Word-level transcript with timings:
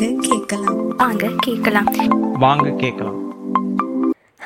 வாங்க 0.00 0.28
கேட்கலாம். 0.28 0.96
வாங்க 0.96 1.30
கேட்கலாம். 1.38 1.88
வாங்க 2.38 2.70
கேட்கலாம். 2.70 3.18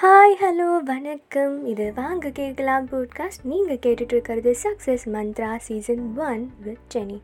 ஹாய் 0.02 0.34
ஹலோ 0.40 0.78
வணக்கம். 0.84 1.66
இது 1.66 1.92
வாங்க 1.94 2.30
கேட்கலாம் 2.30 2.88
போட்காஸ்ட் 2.88 3.42
நீங்கள் 3.42 3.78
கேட்டுட்டு 3.86 4.12
இருக்கிறது 4.16 4.56
success 4.62 5.04
mantra 5.04 5.56
season 5.56 6.14
one 6.16 6.52
with 6.60 6.78
Jenny 6.94 7.20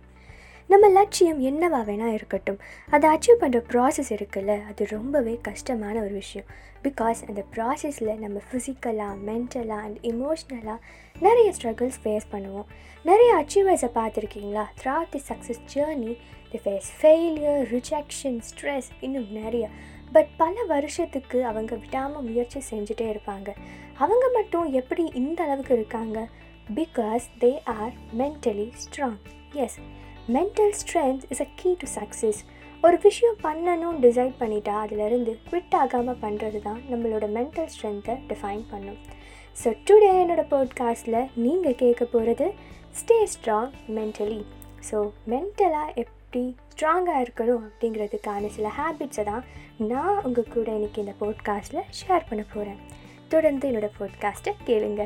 நம்ம 0.67 0.89
லட்சியம் 0.89 1.41
என்னவா 1.43 1.81
வேணால் 1.89 2.13
இருக்கட்டும். 2.13 2.59
அதை 2.91 3.11
அச்சீவ் 3.11 3.43
பண்ணுற 3.43 3.63
ப்ராசஸ் 3.71 4.11
இருக்குல்ல 4.11 4.67
அது 4.67 4.87
ரொம்பவே 4.91 5.39
கஷ்டமான 5.43 6.01
ஒரு 6.01 6.13
விஷயம். 6.13 6.49
பிகாஸ் 6.83 7.17
அந்த 7.29 7.45
ப்ராசஸில் 7.55 8.19
நம்ம 8.19 8.41
ஃபிசிக்கலாக 8.53 9.17
மென்டலாக 9.27 9.85
அண்ட் 9.87 9.99
இமோஷ்னலாக 10.03 10.79
நிறைய 11.21 11.53
ஸ்ட்ரகிள்ஸ் 11.63 12.01
ஃபேஸ் 12.05 12.31
பண்ணுவோம். 12.33 12.69
நிறைய 13.03 13.45
அச்சீவர்ஸை 13.45 13.91
பார்த்துருக்கீங்களா? 13.95 14.65
Through 14.85 15.09
the 15.11 15.23
success 15.29 15.65
journey 15.75 16.17
the 16.53 16.59
face 16.65 16.89
failure 16.99 17.63
rejection 17.75 18.39
stress 18.49 18.91
இன்னும் 19.07 19.31
நிறைய. 19.41 19.65
பட் 20.13 20.31
பல 20.37 20.55
வருஷத்துக்கு 20.73 21.39
அவங்க 21.51 21.73
விடாமல் 21.75 22.25
முயற்சி 22.29 22.61
செஞ்சுட்டே 22.71 23.07
இருப்பாங்க. 23.13 23.49
அவங்க 23.99 24.25
மட்டும் 24.39 24.69
எப்படி 24.73 25.05
இந்த 25.21 25.41
அளவுக்கு 25.43 25.75
இருக்காங்க? 25.75 26.19
Because 26.79 27.27
they 27.43 27.53
are 27.77 27.93
mentally 28.21 28.69
strong 28.85 29.21
as 29.65 29.79
mental 30.37 30.75
strength 30.81 31.25
is 31.33 31.43
a 31.47 31.49
key 31.61 31.71
to 31.83 31.87
success 31.99 32.41
ஒரு 32.83 32.99
விஷயம் 33.07 33.39
பண்ணணும் 33.47 33.97
டிசைட் 34.05 34.37
பண்ணிட்டா 34.41 34.75
அதிலிருந்து 34.85 35.33
குவிட் 35.49 35.75
ஆகாமல் 35.81 36.21
பண்ணுறது 36.23 36.61
தான் 36.63 36.81
நம்மளோட 36.91 37.25
மென்டல் 37.39 37.71
ஸ்ட்ரென்த்தை 37.75 38.15
டிஃபைன் 38.31 38.63
பண்ணும். 38.71 39.01
ஸோ 39.57 39.69
டுடே 39.89 40.11
என்னோட 40.23 40.43
பாட்காஸ்ட்டில் 40.53 41.21
நீங்கள் 41.45 41.81
கேட்க 41.83 42.05
போகிறது 42.05 42.47
ஸ்டே 43.01 43.19
ஸ்ட்ராங் 43.35 43.75
மென்டலி 43.97 44.41
ஸோ 44.91 44.99
மென்டலாக 45.33 45.93
எப்படி 46.31 46.57
ஸ்ட்ராங்காக 46.73 47.23
இருக்கணும் 47.23 47.63
அப்படிங்கிறதுக்கான 47.69 48.49
சில 48.57 48.69
ஹேபிட்ஸை 48.77 49.23
தான் 49.29 49.45
நான் 49.91 50.19
உங்கள் 50.27 50.53
கூட 50.53 50.69
இன்றைக்கி 50.79 50.99
இந்த 51.03 51.15
போட்காஸ்ட்டில் 51.23 51.89
ஷேர் 51.99 52.27
பண்ண 52.29 52.43
போகிறேன் 52.53 52.79
தொடர்ந்து 53.33 53.65
என்னோடய 53.71 53.91
போட்காஸ்ட்டை 53.97 54.53
கேளுங்க. 54.69 55.05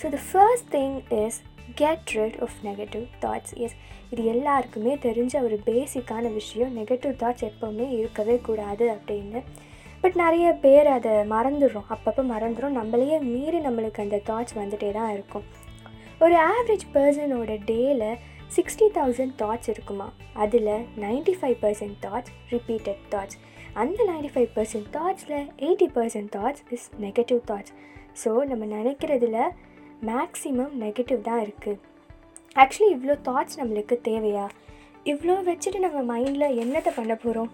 So 0.00 0.10
the 0.14 0.18
first 0.28 0.68
thing 0.76 0.94
is 1.22 1.38
get 1.80 2.12
rid 2.18 2.38
of 2.46 2.54
negative 2.68 3.04
thoughts 3.24 3.56
as 3.64 3.76
இது 4.10 4.24
எல்லாருக்குமே 4.34 4.92
தெரிஞ்ச 5.06 5.34
ஒரு 5.42 5.58
பேசிக்கான 5.70 6.32
விஷயம். 6.32 6.70
நெகட்டிவ் 6.78 7.16
தாட்ஸ் 7.24 7.48
எப்போவுமே 7.50 7.88
இருக்கவே 7.98 8.38
கூடாது 8.50 8.86
அப்படின்னு. 8.96 9.42
பட் 10.00 10.20
நிறைய 10.24 10.46
பேர் 10.66 10.92
அதை 10.96 11.16
மறந்துடுறோம். 11.34 11.90
அப்பப்போ 11.96 12.24
மறந்துடும் 12.34 12.78
நம்மளையே 12.80 13.20
மீறி 13.32 13.60
நம்மளுக்கு 13.66 14.06
அந்த 14.06 14.22
தாட்ஸ் 14.30 14.58
வந்துகிட்டே 14.62 14.92
தான் 15.00 15.12
இருக்கும். 15.12 15.46
ஒரு 16.24 16.36
ஆவரேஜ் 16.50 16.88
பர்சனோட 16.94 17.52
டேயில் 17.72 18.08
சிக்ஸ்டி 18.50 18.86
தௌசண்ட் 18.94 19.34
தாட்ஸ் 19.38 19.70
இருக்குமா? 19.70 20.06
அதில் 20.34 20.70
ninety 20.98 21.34
five 21.40 21.56
percent 21.60 21.98
thoughts 22.00 22.32
repeated 22.50 23.02
thoughts 23.08 23.38
அந்த 23.74 23.98
ninety 24.04 24.30
five 24.34 24.50
percent 24.56 24.88
தாட்ஸில் 24.96 25.34
eighty 25.58 25.88
percent 25.94 26.30
thoughts 26.36 26.62
is 26.70 26.86
negative 27.00 27.40
thoughts 27.50 27.74
so 28.22 28.30
நம்ம 28.44 28.64
நினைக்கிறதுல 28.76 29.38
மேக்ஸிமம் 30.02 30.72
நெகட்டிவ் 30.82 31.20
தான் 31.22 31.42
இருக்குது 31.42 31.82
ஆக்சுவலி 32.56 32.90
இவ்வளோ 32.94 33.14
தாட்ஸ் 33.22 33.58
நம்மளுக்கு 33.60 33.96
தேவையா? 34.04 34.46
இவ்வளோ 35.06 35.34
வச்சுட்டு 35.44 35.78
நம்ம 35.78 35.98
மைண்டில் 36.12 36.56
என்னத்தை 36.62 36.92
பண்ண 36.94 37.14
போகிறோம் 37.14 37.50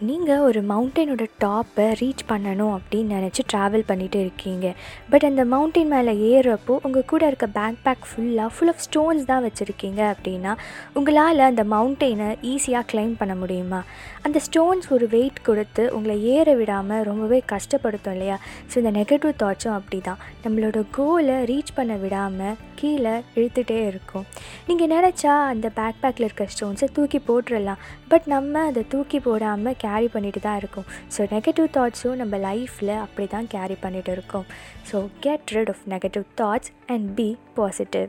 நீங்கள் 0.00 0.38
ஒரு 0.38 0.60
மவுண்டனோட 0.70 1.24
டாப்பை 1.42 1.84
ரீச் 2.00 2.22
பண்ணணும் 2.30 2.72
அப்படின்னு 2.76 3.14
நினச்சி 3.16 3.42
ட்ராவல் 3.52 3.84
பண்ணிகிட்டு 3.90 4.18
இருக்கீங்க. 4.24 4.74
பட் 5.10 5.24
அந்த 5.24 5.44
மவுண்டன் 5.44 5.88
மேலே 5.92 6.12
ஏறுறப்போ 6.30 6.74
உங்கள் 6.86 7.06
கூட 7.12 7.22
இருக்க 7.26 7.46
பேக் 7.46 7.78
பேக் 7.86 8.04
ஃபுல்லாக 8.10 8.50
ஃபுல் 8.54 8.72
ஆஃப் 8.72 8.82
ஸ்டோன்ஸ் 8.86 9.24
தான் 9.24 9.44
வச்சுருக்கீங்க 9.46 10.00
அப்படின்னா 10.14 10.52
உங்களால் 10.94 11.38
அந்த 11.38 11.64
மவுண்டெயினை 11.64 12.28
ஈஸியாக 12.52 12.84
கிளைம் 12.92 13.14
பண்ண 13.20 13.34
முடியுமா? 13.34 13.80
அந்த 14.22 14.38
ஸ்டோன்ஸ் 14.46 14.90
ஒரு 14.96 15.08
வெயிட் 15.08 15.40
கொடுத்து 15.48 15.94
உங்களை 15.96 16.16
ஏற 16.34 16.54
விடாமல் 16.60 17.02
ரொம்பவே 17.10 17.42
கஷ்டப்படுத்தும் 17.54 18.12
இல்லையா? 18.12 18.38
ஸோ 18.70 18.76
இந்த 18.82 18.90
நெகட்டிவ் 19.00 19.34
தாட்ஸும் 19.44 19.76
அப்படி 19.78 20.00
தான் 20.00 20.18
நம்மளோட 20.44 20.84
கோலை 20.90 21.38
ரீச் 21.52 21.74
பண்ண 21.74 21.96
விடாமல் 21.96 22.56
கீழே 22.74 23.12
இழுத்துகிட்டே 23.34 23.86
இருக்கும். 23.86 24.24
நீங்கள் 24.66 24.92
நினச்சா 24.96 25.34
அந்த 25.52 25.66
பேக் 25.80 26.00
பேக்கில் 26.02 26.28
இருக்க 26.28 26.46
ஸ்டோன்ஸை 26.54 26.88
தூக்கி 26.92 27.20
போட்டுடலாம் 27.28 27.82
பட் 28.08 28.26
நம்ம 28.26 28.64
அதை 28.70 28.84
தூக்கி 28.88 29.18
போடாமல் 29.20 29.78
கேரி 29.86 30.08
பண்ணிட்டு 30.14 30.42
தான் 30.48 30.60
இருக்கோம். 30.62 30.86
ஸோ 31.16 31.22
நெகட்டிவ் 31.34 31.68
தாட்ஸும் 31.78 32.20
நம்ம 32.22 32.36
லைஃப்பில் 32.48 32.94
அப்படி 33.06 33.26
தான் 33.34 33.50
கேரி 33.56 33.78
பண்ணிகிட்டு 33.86 34.14
இருக்கோம். 34.16 34.46
So 34.90 34.98
get 35.26 35.56
rid 35.56 35.72
of 35.74 35.84
negative 35.94 36.26
thoughts 36.42 36.72
and 36.94 37.08
be 37.18 37.28
positive 37.58 38.08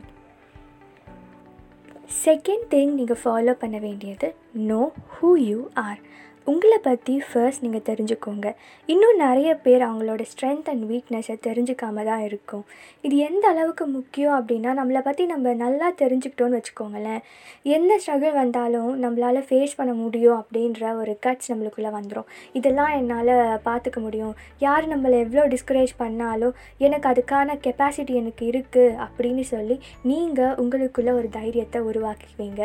second 2.24 2.64
thing 2.72 2.92
நீங்கள் 2.98 3.18
ஃபாலோ 3.22 3.52
பண்ண 3.62 3.76
வேண்டியது 3.78 4.28
நோ 4.70 4.82
ஹூ 5.14 5.30
யூ 5.48 5.58
ஆர் 5.82 5.98
உங்களை 6.50 6.76
பற்றி 6.86 7.14
ஃபர்ஸ்ட் 7.28 7.62
நீங்கள் 7.64 7.84
தெரிஞ்சுக்கோங்க. 7.88 8.48
இன்னும் 8.92 9.18
நிறைய 9.24 9.50
பேர் 9.64 9.82
அவங்களோட 9.86 10.22
ஸ்ட்ரென்த் 10.30 10.68
அண்ட் 10.72 10.84
வீக்னஸை 10.90 11.34
தெரிஞ்சுக்காம 11.46 12.04
தான் 12.08 12.22
இருக்கும். 12.28 12.62
இது 13.06 13.16
எந்த 13.26 13.44
அளவுக்கு 13.52 13.84
முக்கியம் 13.96 14.36
அப்படின்னா 14.38 14.70
நம்மளை 14.78 15.00
பற்றி 15.08 15.24
நம்ம 15.32 15.52
நல்லா 15.64 15.88
தெரிஞ்சுக்கிட்டோன்னு 16.02 16.58
வச்சுக்கோங்களேன். 16.58 17.20
எந்த 17.76 17.98
ஸ்ட்ரகிள் 18.02 18.34
வந்தாலும் 18.40 18.90
நம்மளால் 19.04 19.40
ஃபேஸ் 19.48 19.76
பண்ண 19.80 19.94
முடியும் 20.02 20.38
அப்படின்ற 20.40 20.92
ஒரு 21.00 21.14
கட்ஸ் 21.26 21.50
நம்மளுக்குள்ளே 21.52 21.92
வந்துடும் 21.98 22.30
இதெல்லாம் 22.60 22.94
என்னால் 23.00 23.34
பார்த்துக்க 23.68 24.00
முடியும். 24.06 24.34
யார் 24.66 24.86
நம்மளை 24.94 25.18
எவ்வளோ 25.26 25.46
டிஸ்கரேஜ் 25.54 25.94
பண்ணாலும் 26.02 26.56
எனக்கு 26.86 27.08
அதுக்கான 27.12 27.58
கெப்பாசிட்டி 27.66 28.14
எனக்கு 28.22 28.46
இருக்குது 28.52 28.96
அப்படின்னு 29.06 29.46
சொல்லி 29.54 29.78
நீங்கள் 30.12 30.56
உங்களுக்குள்ளே 30.64 31.14
ஒரு 31.20 31.30
தைரியத்தை 31.38 31.80
உருவாக்குவீங்க 31.90 32.62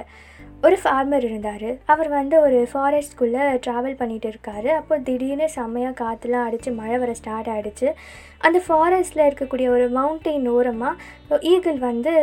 ஒரு 0.66 0.78
ஃபார்மர் 0.84 1.26
இருந்தார். 1.30 1.70
அவர் 1.94 2.10
வந்து 2.10 2.36
ஒரு 2.46 2.60
ஃபாரஸ்ட்குள்ளே 2.74 3.44
ட்ராவல் 3.66 3.98
பண்ணிகிட்டு 4.02 4.30
இருக்காரு. 4.34 4.70
அப்போ 4.80 4.98
திடீர்னு 5.08 5.48
செம்மையாக 5.56 5.96
காற்றுலாம் 6.04 6.48
அடித்து 6.50 6.72
மழை 6.72 6.98
வர 7.02 7.14
ஸ்டார்ட் 7.22 7.50
ஆகிடுச்சு 7.56 7.90
அந்த 8.48 8.62
ஃபாரஸ்ட்டில் 8.68 9.28
இருக்கக்கூடிய 9.30 9.68
ஒரு 9.78 9.88
மவுண்டெயின் 9.98 10.48
ஓரமாக 10.56 11.40
ஈகிள் 11.54 11.80
வந்து 11.90 12.14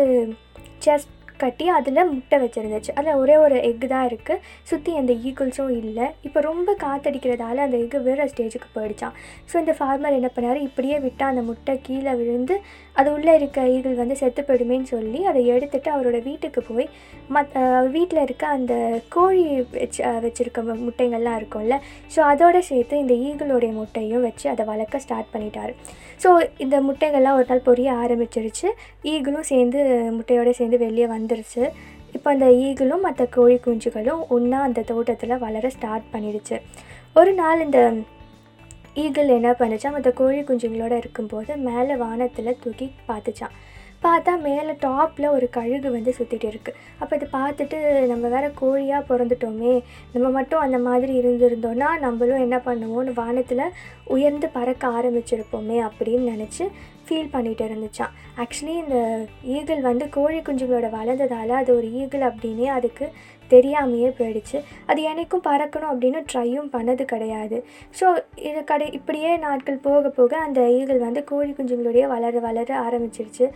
செஸ்ட் 0.87 1.15
கட்டி 1.45 1.67
அதில் 1.79 2.01
முட்டை 2.13 2.39
வச்சுருந்துச்சு. 2.45 2.93
அதில் 2.99 3.19
ஒரே 3.23 3.37
ஒரு 3.45 3.57
எக்கு 3.71 3.87
தான் 3.95 4.07
இருக்குது 4.11 4.43
சுற்றி 4.71 4.93
எந்த 5.01 5.13
ஈகிள்ஸும் 5.29 5.73
இல்லை. 5.81 6.07
இப்போ 6.29 6.41
ரொம்ப 6.51 6.77
காற்றடிக்கிறதால 6.85 7.63
அந்த 7.67 7.79
எக்கு 7.85 8.01
வேறு 8.09 8.29
ஸ்டேஜுக்கு 8.33 8.71
போயிடுச்சான் 8.77 9.17
ஸோ 9.51 9.57
இந்த 9.65 9.75
ஃபார்மர் 9.81 10.19
என்ன 10.19 10.31
பண்ணார்? 10.37 10.61
இப்படியே 10.69 10.99
விட்டால் 11.07 11.33
அந்த 11.35 11.45
முட்டை 11.51 11.75
கீழே 11.89 12.15
விழுந்து 12.23 12.57
அது 13.01 13.09
உள்ளே 13.17 13.33
இருக்க 13.39 13.61
ஈகிள் 13.75 14.01
வந்து 14.01 14.17
செத்து 14.21 14.41
போயிடுமேன்னு 14.49 14.89
சொல்லி 14.95 15.21
அதை 15.31 15.41
எடுத்துகிட்டு 15.55 15.91
அவரோட 15.97 16.19
வீட்டுக்கு 16.29 16.61
போய் 16.69 16.87
மத் 17.35 17.55
வீட்டில் 17.95 18.23
இருக்க 18.25 18.45
அந்த 18.57 18.75
கோழி 19.15 19.45
வச்சு 19.77 20.01
வச்சுருக்க 20.25 20.63
முட்டைங்கள்லாம் 20.87 21.39
இருக்கும்ல. 21.41 21.77
ஸோ 22.15 22.21
அதோடு 22.31 22.61
சேர்த்து 22.71 23.03
இந்த 23.05 23.15
ஈகிளோடைய 23.29 23.73
முட்டையும் 23.81 24.27
வச்சு 24.29 24.47
அதை 24.53 24.65
வளர்க்க 24.73 25.05
ஸ்டார்ட் 25.05 25.33
பண்ணிட்டார். 25.35 25.73
ஸோ 26.23 26.31
இந்த 26.65 26.77
முட்டைகள்லாம் 26.89 27.39
ஒரு 27.41 27.47
நாள் 27.51 27.67
பொரிய 27.69 27.91
ஆரம்பிச்சிருச்சு. 28.05 28.69
ஈகிளும் 29.13 29.49
சேர்ந்து 29.53 29.79
முட்டையோடு 30.19 30.53
சேர்ந்து 30.61 30.79
வெளியே 30.85 31.07
வந்து 31.15 31.30
வந்துருச்சு 31.31 31.65
இப்போ 32.15 32.29
அந்த 32.31 32.47
ஈகிளும் 32.61 33.05
மற்ற 33.05 33.25
கோழி 33.31 33.57
குஞ்சுகளும் 33.65 34.23
ஒன்றா 34.29 34.61
அந்த 34.61 34.81
தோட்டத்தில் 34.83 35.35
வளர 35.39 35.67
ஸ்டார்ட் 35.71 36.07
பண்ணிடுச்சு 36.13 36.57
ஒரு 37.17 37.33
நாள் 37.35 37.63
இந்த 37.65 37.81
ஈகிள் 38.95 39.29
என்ன 39.31 39.51
பண்ணுச்சா 39.59 39.91
மற்ற 39.93 40.11
கோழி 40.13 40.41
குஞ்சுங்களோட 40.41 40.95
இருக்கும்போது 40.97 41.53
மேலே 41.61 41.95
வானத்தில் 41.97 42.59
தூக்கி 42.61 42.87
பார்த்துச்சான் 43.09 43.55
பார்த்தா 44.03 44.33
மேலே 44.41 44.73
டாப்பில் 44.83 45.27
ஒரு 45.31 45.47
கழுகு 45.51 45.89
வந்து 45.91 46.11
சுற்றிட்டு 46.13 46.47
இருக்குது 46.51 46.79
அப்போ 47.01 47.13
இதை 47.17 47.27
பார்த்துட்டு 47.33 47.79
நம்ம 48.07 48.29
வேறு 48.29 48.49
கோழியாக 48.61 49.03
பிறந்துட்டோமே 49.09 49.75
நம்ம 50.13 50.27
மட்டும் 50.31 50.63
அந்த 50.63 50.79
மாதிரி 50.79 51.15
இருந்திருந்தோன்னா 51.21 51.89
நம்மளும் 52.01 52.41
என்ன 52.41 52.59
பண்ணுவோம்னு 52.65 53.15
வானத்தில் 53.15 53.65
உயர்ந்து 54.07 54.49
பறக்க 54.49 54.89
ஆரம்பிச்சிருப்போமே 54.91 55.79
அப்படின்னு 55.89 56.33
நினச்சி 56.33 56.67
ஃபீல் 57.11 57.35
பண்ணிகிட்டு 57.37 57.67
இருந்துச்சான் 57.71 58.15
ஆக்சுவலி 58.45 58.77
இந்த 58.85 58.99
ஈகிள் 59.57 59.83
வந்து 59.91 60.07
கோழி 60.17 60.41
குஞ்சுகளோட 60.47 60.89
வளர்ந்ததால் 60.99 61.61
அது 61.61 61.71
ஒரு 61.81 61.91
ஈகிள் 62.01 62.25
அப்படின்னே 62.31 62.69
அதுக்கு 62.79 63.07
தெரியாமையே 63.51 64.09
போயிடுச்சு. 64.19 64.59
அது 64.91 65.01
எனக்கும் 65.13 65.45
பறக்கணும் 65.47 65.93
அப்படின்னு 65.93 66.21
ட்ரையும் 66.33 66.69
பண்ணது 66.75 67.05
கிடையாது. 67.13 67.57
ஸோ 67.99 68.07
இது 68.49 68.61
கடை 68.69 68.87
இப்படியே 68.99 69.31
நாட்கள் 69.47 69.79
போக 69.87 70.13
போக 70.19 70.33
அந்த 70.47 70.61
ஈகிள் 70.77 71.01
வந்து 71.07 71.23
கோழி 71.31 71.51
குஞ்சுங்களுடைய 71.57 72.05
வளர 72.13 72.41
வளர 72.47 72.71
ஆரம்பிச்சிருச்சு. 72.87 73.47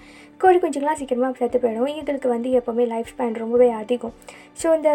கோழி 0.44 0.58
குஞ்சுங்களாம் 0.64 0.98
சீக்கிரமாக 1.02 1.38
செத்து 1.42 1.60
போயிடும். 1.64 1.92
ஈகிளுக்கு 1.98 2.34
வந்து 2.34 2.50
எப்போவுமே 2.60 2.86
லைஃப் 2.94 3.12
ஸ்பேன் 3.12 3.40
ரொம்பவே 3.44 3.70
அதிகம். 3.82 4.16
ஸோ 4.62 4.66
இந்த 4.80 4.90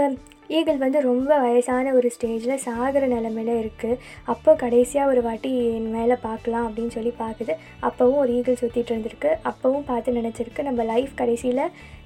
ஈகிள் 0.49 0.77
வந்து 0.77 1.01
ரொம்ப 1.01 1.39
வயசான 1.39 1.93
ஒரு 1.93 2.11
ஸ்டேஜில் 2.15 2.55
சாகிற 2.55 3.07
நிலமையில 3.07 3.55
இருக்குது 3.59 3.99
அப்போ 4.25 4.55
கடைசியாக 4.55 5.11
ஒரு 5.11 5.21
வாட்டி 5.21 5.51
என் 5.73 5.91
மேலே 5.91 6.15
பார்க்கலாம் 6.21 6.65
அப்படின்னு 6.67 6.87
சொல்லி 6.87 7.13
பார்க்குது 7.19 7.53
அப்போவும் 7.81 8.15
ஒரு 8.15 8.33
ஈகிள் 8.35 8.61
சுற்றிட்டு 8.61 8.93
இருந்திருக்கு. 8.93 9.31
அப்போவும் 9.43 9.85
பார்த்து 9.85 10.11
நினச்சிருக்கு 10.11 10.63
நம்ம 10.63 10.83
லைஃப் 10.83 11.11
கடைசியில் 11.15 11.63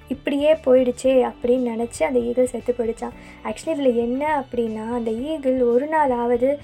இப்படியே 0.08 0.52
போயிடுச்சே 0.52 1.30
அப்படின்னு 1.30 1.70
நினச்சி 1.72 2.02
அந்த 2.02 2.18
ஈகிள் 2.18 2.46
செத்து 2.46 2.74
போயிடுச்சான் 2.78 3.14
ஆக்சுவலி 3.44 3.74
இதில் 3.74 3.96
என்ன 3.96 4.44
அப்படின்னா 4.44 4.94
அந்த 4.94 5.10
ஈகிள் 5.10 5.62
ஒரு 5.62 5.86
நாளாவது 5.86 6.58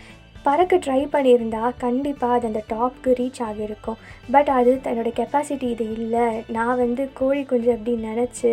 பறக்க 0.44 0.74
ட்ரை 0.84 1.00
பண்ணியிருந்தா 1.14 1.62
கண்டிப்பாக 1.82 2.36
அது 2.36 2.46
அந்த 2.50 2.62
டாப்க்கு 2.72 3.10
ரீச் 3.18 3.40
ஆகியிருக்கும். 3.46 3.98
பட் 4.34 4.50
அது 4.58 4.70
தன்னோட 4.84 5.10
கெப்பாசிட்டி 5.18 5.66
இது 5.74 5.86
இல்லை. 5.96 6.26
நான் 6.56 6.80
வந்து 6.82 7.02
கோழி 7.18 7.42
குஞ்சு 7.50 7.70
அப்படின்னு 7.74 8.10
நினச்சி 8.12 8.50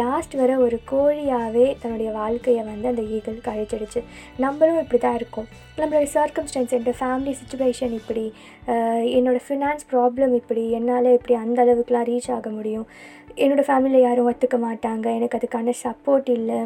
லாஸ்ட் 0.00 0.34
வர 0.40 0.58
ஒரு 0.66 0.78
கோழியாகவே 0.92 1.66
தன்னுடைய 1.82 2.10
வாழ்க்கையை 2.18 2.62
வந்து 2.70 2.88
அந்த 2.92 3.02
ஈகிள் 3.16 3.40
கழிச்சிடுச்சு 3.48 4.02
நம்மளும் 4.44 4.80
இப்படி 4.82 5.00
தான் 5.06 5.18
இருக்கும். 5.20 5.48
நம்மளோட 5.80 6.06
சர்க்கம்ஸ்டன்ஸ் 6.16 6.74
என்னோடய 6.76 6.96
ஃபேமிலி 7.00 7.34
சுச்சுவேஷன் 7.40 7.96
இப்படி 8.00 8.24
என்னோடய 9.18 9.44
ஃபினான்ஸ் 9.48 9.90
ப்ராப்ளம் 9.92 10.34
இப்படி 10.40 10.64
என்னால் 10.78 11.12
இப்படி 11.18 11.36
அந்த 11.42 11.58
அளவுக்குலாம் 11.64 12.08
ரீச் 12.12 12.32
ஆக 12.38 12.48
முடியும். 12.58 12.86
என்னோடய 13.44 13.68
ஃபேமிலியில் 13.70 14.06
யாரும் 14.08 14.30
ஒத்துக்க 14.30 14.58
மாட்டாங்க. 14.68 15.06
எனக்கு 15.18 15.38
அதுக்கான 15.40 15.76
சப்போர்ட் 15.84 16.32
இல்லை. 16.38 16.60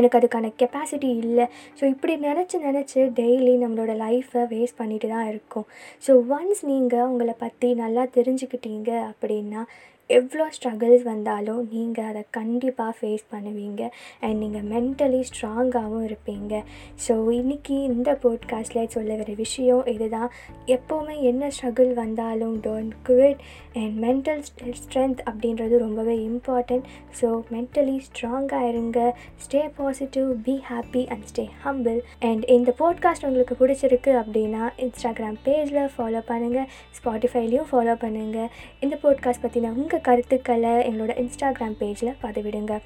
எனக்கு 0.00 0.18
அதுக்கான 0.20 0.50
கெப்பாசிட்டி 0.62 1.10
இல்லை. 1.24 1.46
ஸோ 1.78 1.84
இப்படி 1.94 2.14
நினச்சி 2.28 2.58
நினச்சி 2.68 3.00
டெய்லி 3.20 3.54
நம்மளோட 3.64 3.92
லைஃப்பை 4.04 4.42
வேஸ்ட் 4.54 4.80
பண்ணிட்டு 4.82 5.08
தான் 5.14 5.28
இருக்கோம். 5.32 5.66
ஸோ 6.06 6.14
ஒன்ஸ் 6.36 6.62
நீங்கள் 6.72 7.08
உங்களை 7.12 7.34
பற்றி 7.44 7.70
நல்லா 7.82 8.04
தெரிஞ்சுக்கிட்டீங்க 8.18 8.90
அப்படின்னா 9.10 9.62
எவ்வளோ 10.10 10.46
ஸ்ட்ரகிள்ஸ் 10.56 11.02
வந்தாலும் 11.02 11.68
நீங்கள் 11.72 12.04
அதை 12.04 12.22
கண்டிப்பாக 12.30 12.92
ஃபேஸ் 13.00 13.22
பண்ணுவீங்க. 13.30 13.82
அண்ட் 14.20 14.38
நீங்கள் 14.38 14.66
மென்டலி 14.72 15.20
ஸ்ட்ராங்காகவும் 15.28 16.04
இருப்பீங்க. 16.08 16.62
ஸோ 17.06 17.14
இன்றைக்கி 17.30 17.76
இந்த 17.90 18.18
போட்காஸ்ட்டில் 18.22 18.86
சொல்ல 18.86 19.16
வர 19.16 19.32
விஷயம் 19.36 19.84
இதுதான். 19.84 20.30
எப்போவுமே 20.66 21.20
என்ன 21.20 21.48
ஸ்ட்ரகிள் 21.48 21.92
வந்தாலும் 21.92 22.60
don't 22.60 22.92
quit 23.08 23.40
and 23.74 23.96
mental 24.04 24.42
strength 24.80 25.22
அப்படின்றது 25.30 25.78
ரொம்பவே 25.78 26.16
இம்பார்ட்டண்ட் 26.28 26.84
ஸோ 27.20 27.30
மென்டலி 27.52 27.96
ஸ்ட்ராங்காக 28.08 28.68
இருங்க. 28.68 28.98
Stay 29.46 29.62
positive 29.76 30.28
be 30.42 30.56
happy 30.70 31.08
and 31.08 31.26
stay 31.32 31.46
humble 31.64 31.98
and 32.18 32.44
இந்த 32.48 32.74
போட்காஸ்ட் 32.78 33.24
உங்களுக்கு 33.24 33.54
பிடிச்சிருக்கு 33.54 34.12
அப்படின்னா 34.22 34.62
இன்ஸ்டாகிராம் 34.76 35.40
பேஜில் 35.44 35.90
ஃபாலோ 35.96 36.22
பண்ணுங்கள் 36.28 36.68
ஸ்பாட்டிஃபைலையும் 36.98 37.68
ஃபாலோ 37.72 37.96
பண்ணுங்கள் 38.04 38.48
இந்த 38.80 38.98
போட்காஸ்ட் 39.02 39.44
பற்றின 39.44 39.72
உங்கள் 39.74 39.93
கருத்துக்களை 40.00 40.70
எங்களோட 40.70 41.12
இன்ஸ்டாகிராம் 41.22 41.74
பேஜில் 41.80 42.16
பதிவிடுங்க. 42.22 42.80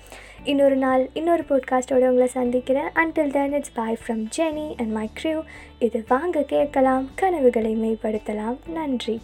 இன்னொரு 0.44 0.76
நாள் 0.76 1.08
இன்னொரு 1.12 1.44
போட்காஸ்ட்டோட 1.48 2.08
உங்களை 2.08 2.26
சந்திக்கிறேன். 2.26 2.88
Until 2.94 3.30
then 3.30 3.52
it's 3.52 3.72
bye 3.72 3.96
from 4.06 4.26
Jenny 4.36 4.74
and 4.78 4.90
my 4.90 5.10
crew 5.22 5.42
இது 5.78 6.04
வாங்க 6.08 6.42
கேட்கலாம் 6.42 7.10
கனவுகளை 7.14 7.76
மேம்படுத்தலாம். 7.76 8.56
நன்றி. 8.68 9.20